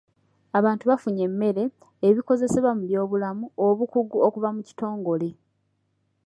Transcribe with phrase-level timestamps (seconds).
[0.59, 1.63] Abantu bafunye emmere,
[2.07, 5.29] ebikozesebwa mu by'obulamu, obukugu okuva mu kitongole.